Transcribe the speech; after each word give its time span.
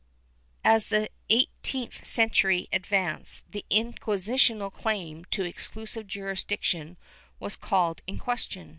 ^ 0.01 0.03
As 0.63 0.87
the 0.87 1.11
eighteenth 1.29 2.07
century 2.07 2.67
advanced, 2.73 3.43
the 3.51 3.63
inquisitorial 3.69 4.71
claim 4.71 5.25
to 5.25 5.43
exclusive 5.45 6.07
jurisdiction 6.07 6.97
was 7.39 7.55
called 7.55 8.01
in 8.07 8.17
question. 8.17 8.69